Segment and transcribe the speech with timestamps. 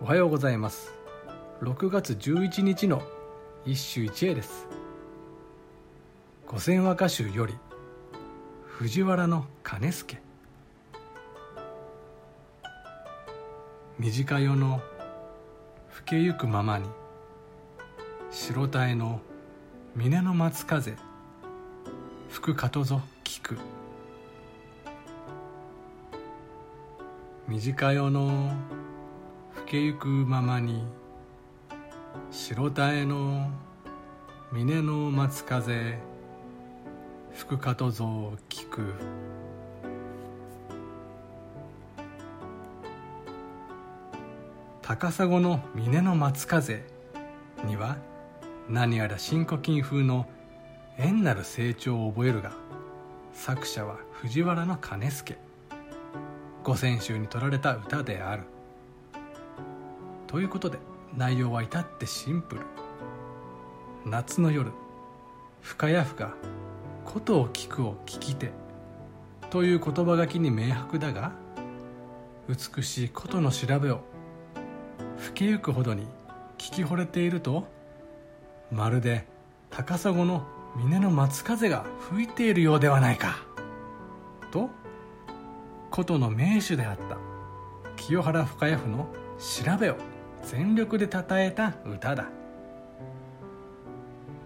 [0.00, 0.94] おはようございます。
[1.60, 3.02] 6月11日の
[3.66, 4.68] 一首一会です。
[6.46, 7.54] 五千和歌集より
[8.64, 10.22] 藤原の兼助。
[13.98, 14.80] 短夜の
[15.90, 16.88] 更けゆくままに
[18.30, 19.20] 白鯛の
[19.96, 20.94] 峰の松風。
[22.28, 23.58] 吹くかとぞ聞く。
[27.48, 28.52] 短夜の
[29.70, 30.82] けゆくままに
[32.30, 33.50] 白鯛の
[34.50, 35.98] 峰の松風
[37.34, 38.94] 吹くかとぞ聞く。
[44.80, 46.82] 高砂の峰の松風
[47.66, 47.98] には
[48.70, 50.26] 何やら新古今風の
[50.96, 52.52] 縁なる成長を覚えるが
[53.34, 55.36] 作者は藤原兼助。
[56.64, 58.44] 五千集に取られた歌である。
[60.28, 60.78] ということで
[61.16, 62.60] 内容は至ってシンプル。
[64.04, 64.70] 夏の夜
[65.60, 66.34] 深谷府が
[67.04, 68.52] 「琴を聞く」を聞き手
[69.50, 71.32] という言葉書きに明白だが
[72.48, 74.02] 美しい琴の調べを老
[75.34, 76.06] けゆくほどに
[76.58, 77.66] 聞き惚れていると
[78.70, 79.26] まるで
[79.70, 83.36] 高砂の峰の松風が吹いているようではないか
[84.50, 84.70] と
[85.90, 87.16] 琴の名手であった
[87.96, 89.96] 清原深谷府の調べを
[90.42, 92.26] 全力で称えた歌だ。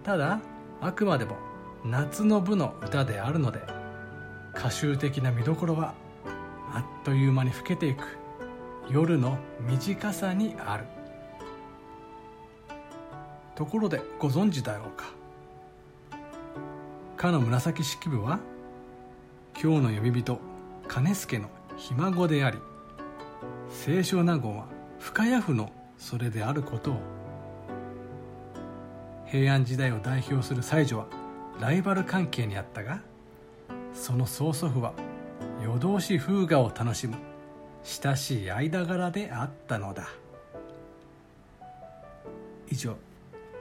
[0.03, 0.39] ただ
[0.81, 1.37] あくまでも
[1.85, 3.61] 夏の部の歌であるので
[4.53, 5.93] 歌集的な見どころは
[6.73, 8.03] あっという間に更けていく。
[8.89, 10.85] 夜の短さにある。
[13.55, 15.05] ところでご存知だろうか。
[17.15, 18.39] かの紫式部は
[19.53, 20.39] 今日の読み人
[20.89, 22.57] 兼助のひ孫であり
[23.83, 24.65] 清少納言は
[24.99, 25.71] 深谷府の
[26.03, 26.95] それであることを
[29.25, 31.05] 平安時代を代表する妻女は
[31.61, 32.99] ライバル関係にあったが
[33.93, 34.91] その曽祖父は
[35.63, 37.15] 夜通し風雅を楽しむ
[37.83, 40.09] 親しい間柄であったのだ。
[42.69, 42.97] 以上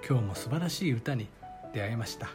[0.07, 1.29] 今日も素晴らしい歌に
[1.73, 2.31] 出会いました。